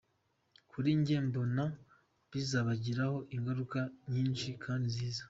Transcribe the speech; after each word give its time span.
Kuri 0.71 0.89
njye, 0.99 1.15
mbona 1.27 1.63
bizabagiraho 2.31 3.17
ingaruka 3.35 3.79
nyinshi 4.13 4.47
kandi 4.63 4.85
nziza. 4.93 5.19